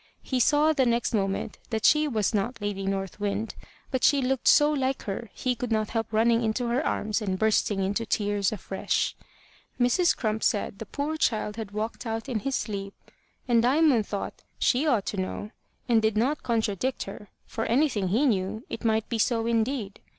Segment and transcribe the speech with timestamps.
[0.23, 3.53] He saw the next moment that she was not Lady North Wind,
[3.91, 7.37] but she looked so like her he could not help running into her arms and
[7.37, 9.15] bursting into tears afresh.
[9.79, 10.17] Mrs.
[10.17, 12.95] Crump said the poor child had walked out in his sleep,
[13.47, 15.51] and Diamond thought she ought to know,
[15.87, 19.99] and did not contradict her for anything he knew, it might be so indeed.